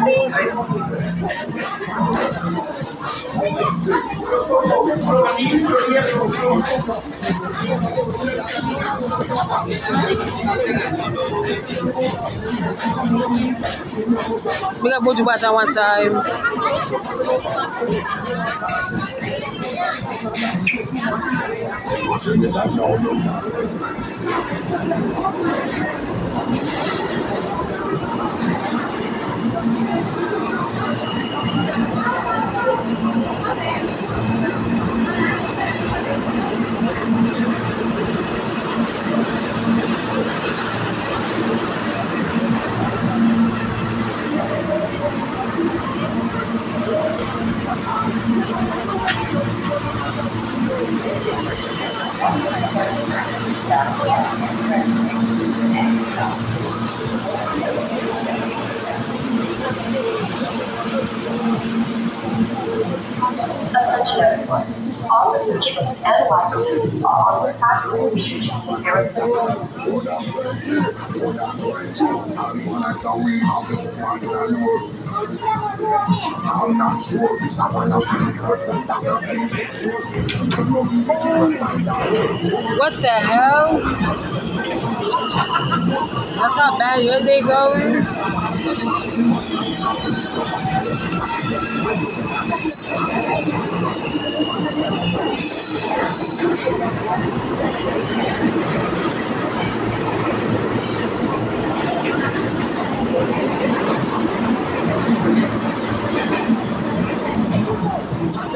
[14.81, 16.79] We got Boju Bata one time.
[77.59, 77.75] What
[83.01, 83.79] the hell?
[86.39, 88.05] That's how bad your day going?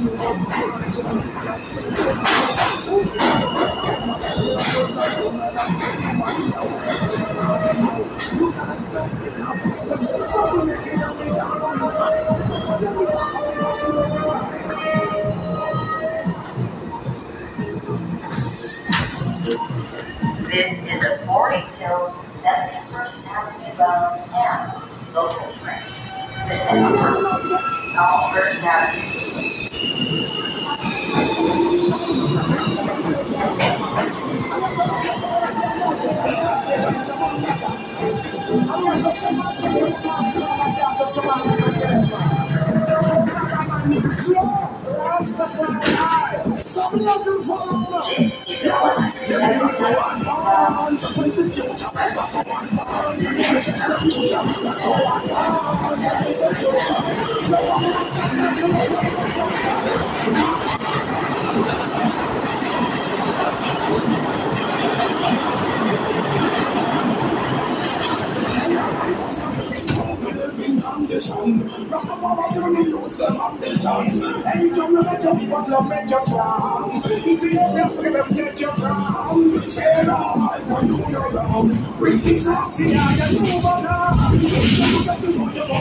[75.59, 77.03] what love made you from.
[77.07, 79.61] Ethiopia, we them take you from.
[79.69, 81.99] Say love, and you know love.
[81.99, 82.45] Bring this
[82.77, 83.17] see I.
[83.19, 85.79] Don't you want to go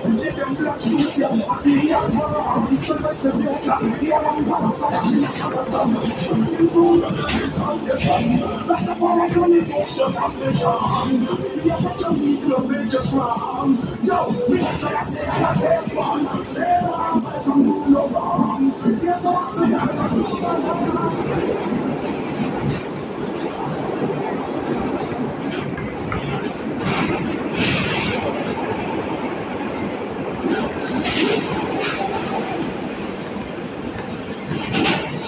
[0.23, 0.37] Yes,
[19.25, 19.41] I'm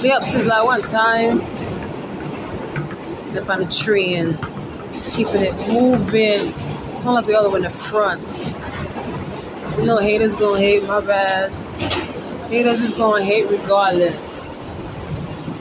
[0.03, 1.39] We up since like one time.
[3.37, 4.37] Up on the tree and
[5.13, 6.53] keeping it moving.
[6.89, 8.21] It's not like the other one in the front.
[9.79, 11.51] You know haters gonna hate, my bad.
[12.49, 14.49] Haters is gonna hate regardless.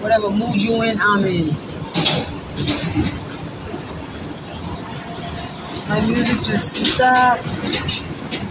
[0.01, 1.55] Whatever mood you in, I'm in.
[5.88, 7.47] My music just stopped.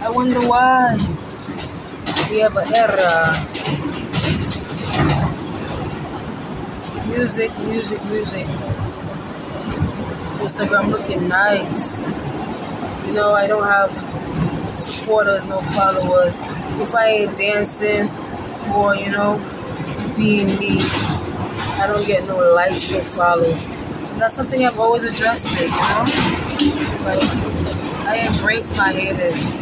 [0.00, 0.96] I wonder why.
[2.30, 3.61] We have an error.
[7.06, 8.46] Music, music, music.
[10.38, 12.08] Instagram looking nice.
[13.06, 13.92] You know, I don't have
[14.76, 16.38] supporters, no followers.
[16.80, 18.08] If I ain't dancing
[18.72, 19.38] or, you know,
[20.16, 20.82] being me,
[21.78, 23.66] I don't get no likes, no follows.
[23.66, 26.04] And that's something I've always addressed it, you know?
[28.06, 29.58] I embrace my haters.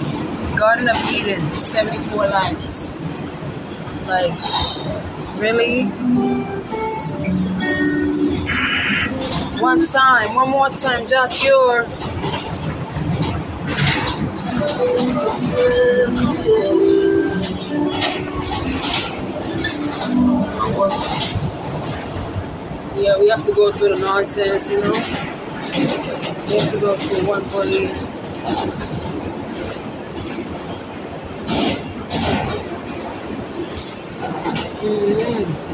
[0.59, 2.97] Garden of Eden, 74 likes.
[4.07, 4.32] Like,
[5.38, 5.91] really?
[9.61, 11.87] One time, one more time, Jack Cure.
[22.97, 24.93] Yeah, we have to go through the nonsense, you know.
[24.93, 25.01] We
[26.59, 27.89] have to go through one bully.
[34.81, 35.70] Mm-hmm.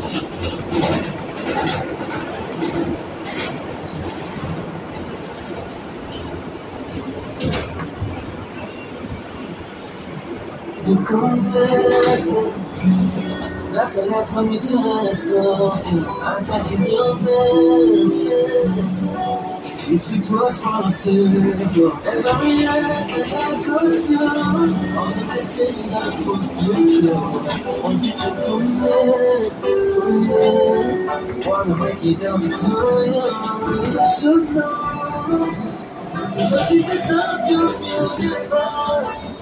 [11.21, 12.21] Come back.
[13.73, 18.77] That's enough for me to ask I'm taking your man.
[19.89, 22.11] If it was possible, I
[22.43, 24.19] react and I goes you.
[24.19, 27.15] All the things I put you through.
[27.15, 29.53] I want you to come back.
[31.47, 33.25] Wanna break it down to you.
[33.93, 34.75] You should know.
[36.37, 37.73] Nothing is up, you're
[38.19, 39.26] beautiful.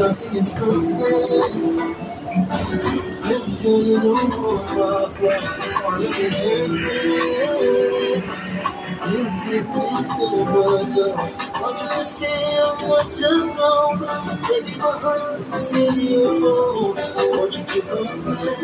[0.00, 1.54] Nothing is perfect.
[3.22, 5.44] Baby, girl, you know my friend.
[5.84, 6.84] All of it is
[9.06, 10.10] You give me much.
[11.60, 13.80] Want you to stay what you know.
[14.48, 15.66] Baby, my heart is
[16.10, 16.96] your home.
[16.96, 18.58] Want you to come back,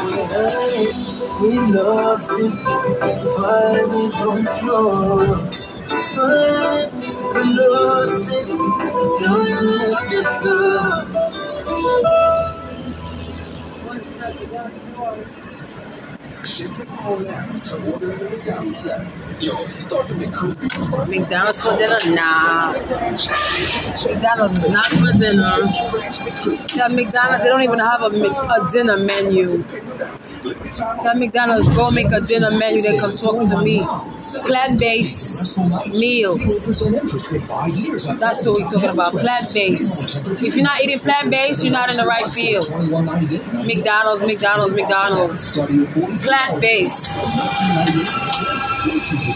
[0.00, 1.42] I lost it.
[1.42, 2.52] We lost it,
[3.36, 5.50] finally don't know.
[7.34, 8.48] We lost it,
[9.20, 10.54] don't let it go.
[16.44, 18.88] Check your phone to order the McDonald's.
[21.08, 21.98] McDonald's for dinner?
[22.14, 22.72] Nah.
[24.04, 25.56] McDonald's is not for dinner.
[26.68, 29.62] Tell McDonald's they don't even have a, a dinner menu.
[31.00, 32.82] Tell McDonald's go make a dinner menu.
[32.82, 33.82] Then come talk to me.
[34.44, 36.36] Plant-based meal.
[38.18, 39.12] That's what we're talking about.
[39.12, 40.16] Plant-based.
[40.42, 42.68] If you're not eating plant-based, you're not in the right field.
[43.64, 45.58] McDonald's, McDonald's, McDonald's.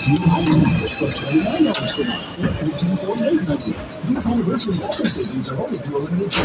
[0.04, 1.00] Plant-based.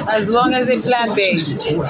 [0.07, 1.71] As long as they plant-based.
[1.71, 1.83] You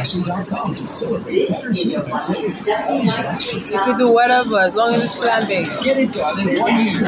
[3.84, 5.84] can do whatever as long as it's plant-based.
[5.84, 7.01] Get it done in one year.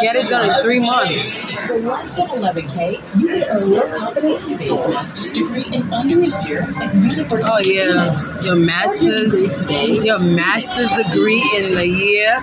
[0.00, 1.52] Get it done in three months.
[1.66, 6.62] For less than 11K, you can earn your competency-based master's degree in under a year
[6.62, 9.38] at University Oh yeah, your master's,
[9.70, 12.42] your master's degree in the year.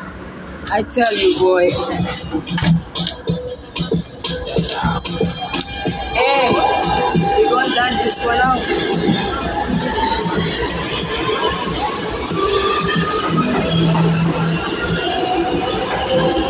[0.72, 1.70] I tell you, boy.
[6.14, 6.50] Hey,
[7.38, 8.60] we gonna dance this one out.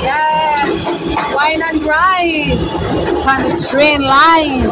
[0.02, 2.60] Yes, wine and grind
[3.28, 4.72] on the train line.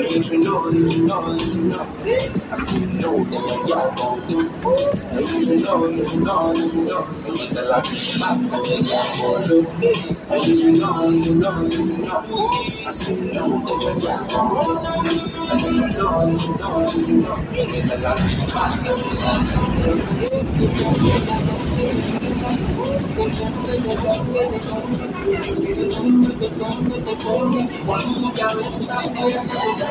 [0.00, 0.40] And you
[2.50, 5.20] I see you know that y'all I
[12.80, 13.20] I see
[29.76, 29.89] I.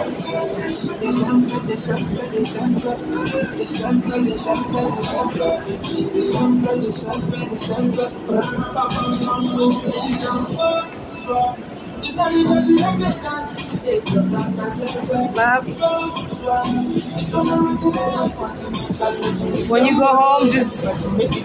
[19.70, 20.86] When you go home, just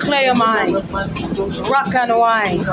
[0.00, 0.74] clear your mind.
[1.68, 2.64] Rock and wine.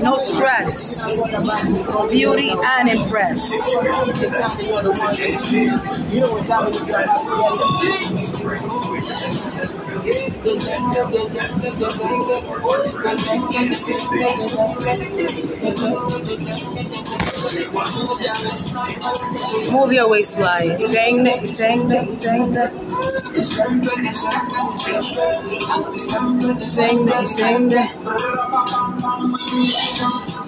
[0.00, 0.94] No stress.
[2.10, 3.50] Beauty and impress.
[19.72, 20.78] Move your waistline.
[20.92, 22.70] Dang it, dang it, dang it.
[26.76, 27.72] Dang it, dang
[30.36, 30.43] it.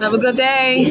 [0.00, 0.84] Have a good day.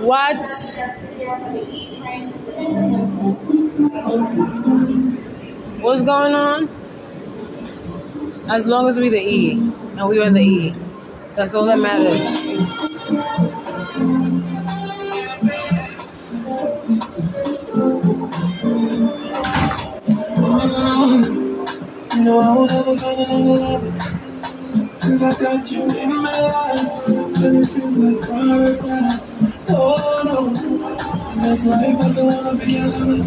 [0.00, 0.46] What?
[5.80, 6.68] What's going on?
[8.48, 10.74] As long as we the E and we are the E,
[11.34, 13.47] that's all that matters.
[22.18, 23.92] You know I won't ever find another lover
[24.96, 29.36] Since I got you in my life And it feels like paradise
[29.68, 30.52] Oh no.
[31.40, 33.22] That's life I don't wanna be a lover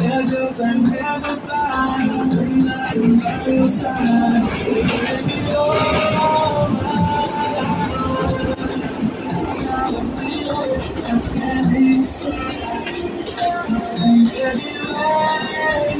[0.00, 2.06] Never time, never fly.
[2.06, 6.94] When I'm by your side Baby, oh my
[7.34, 8.78] life.
[9.66, 12.94] Gotta feel it I can't be describe.
[13.98, 15.51] Baby, when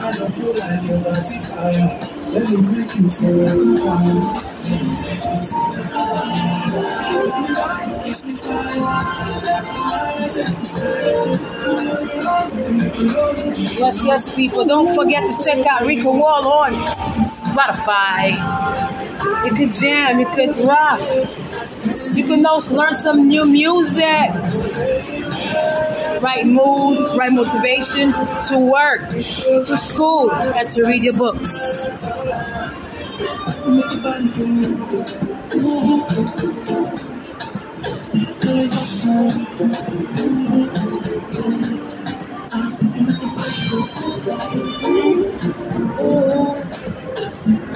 [0.00, 1.86] I don't feel like a Vasicaya.
[2.32, 3.72] Let me make you say Let me
[5.02, 5.58] make you say
[13.78, 14.64] Yes, yes, people.
[14.64, 16.72] Don't forget to check out Rika Wall on
[17.24, 18.36] Spotify.
[19.44, 21.00] You could jam, you could rock.
[22.14, 24.30] You can also learn some new music.
[26.20, 28.12] Right mood, right motivation
[28.48, 31.84] to work, to school, and to read your books.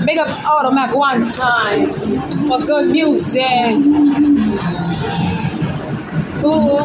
[0.05, 1.87] Big up Automac one time
[2.49, 3.77] for good music.
[6.45, 6.81] Ooh,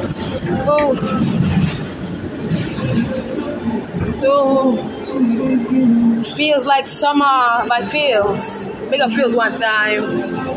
[0.70, 1.37] ooh.
[4.24, 4.76] Ooh.
[6.36, 8.68] Feels like summer by Feels.
[8.90, 10.48] Big up Feels one time.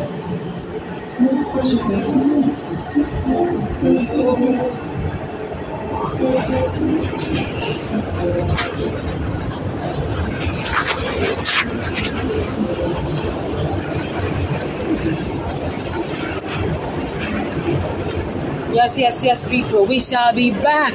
[18.73, 19.85] Yes, yes, yes, people.
[19.85, 20.95] We shall be back.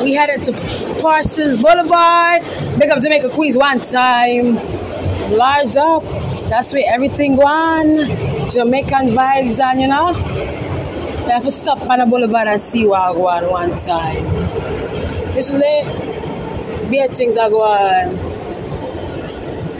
[0.00, 0.52] We headed to
[1.02, 2.42] Parsons Boulevard.
[2.78, 4.54] Big up Jamaica Queens one time.
[5.36, 6.04] Large up.
[6.48, 8.48] That's where everything on.
[8.48, 10.10] Jamaican vibes and you know.
[10.10, 14.24] You have to stop on the boulevard and see what go on one time.
[15.36, 15.86] It's lit.
[16.92, 18.10] Bad things are going.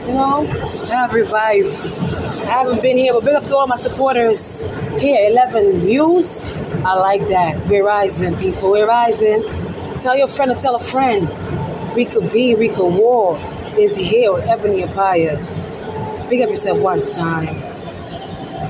[0.09, 0.47] You know,
[0.91, 1.87] I have revived.
[1.87, 4.63] I haven't been here, but big up to all my supporters
[4.99, 5.31] here.
[5.31, 6.57] 11 views.
[6.85, 7.67] I like that.
[7.67, 8.71] We're rising, people.
[8.71, 9.43] We're rising.
[10.01, 11.29] Tell your friend to tell a friend.
[11.95, 13.39] Rika B, Rika War
[13.77, 15.37] is here with Ebony Empire.
[16.31, 17.70] Big up yourself one time.